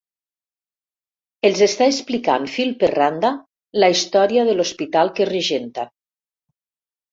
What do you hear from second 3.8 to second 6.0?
la història de l'hospital que regenta.